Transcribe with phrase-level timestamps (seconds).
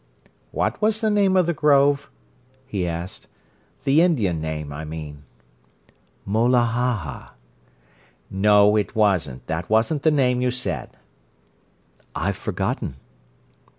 [0.49, 2.09] "What was the name of the grove?"
[2.65, 3.27] he asked.
[3.83, 5.25] "The Indian name, I mean."
[6.25, 7.33] "Mola Haha."
[8.31, 10.97] "No, it wasn't; that wasn't the name you said."
[12.15, 12.95] "I've forgotten."